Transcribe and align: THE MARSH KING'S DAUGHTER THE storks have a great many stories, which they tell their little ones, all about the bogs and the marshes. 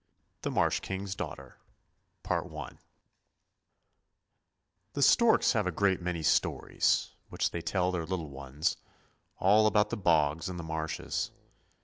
THE 0.41 0.49
MARSH 0.49 0.79
KING'S 0.79 1.13
DAUGHTER 1.13 1.59
THE 2.25 2.71
storks 5.03 5.53
have 5.53 5.67
a 5.67 5.71
great 5.71 6.01
many 6.01 6.23
stories, 6.23 7.11
which 7.29 7.51
they 7.51 7.61
tell 7.61 7.91
their 7.91 8.07
little 8.07 8.31
ones, 8.31 8.77
all 9.37 9.67
about 9.67 9.91
the 9.91 9.97
bogs 9.97 10.49
and 10.49 10.57
the 10.57 10.63
marshes. 10.63 11.29